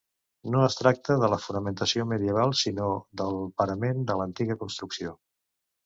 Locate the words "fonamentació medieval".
1.43-2.55